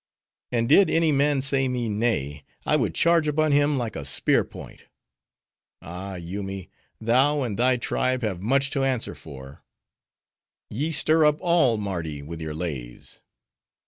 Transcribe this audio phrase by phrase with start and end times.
[0.51, 4.43] And did any man say me nay, I would charge upon him like a spear
[4.43, 4.85] point.
[5.79, 9.63] Ah, Yoomy, thou and thy tribe have much to answer for;
[10.71, 13.21] ye stir up all Mardi with your lays.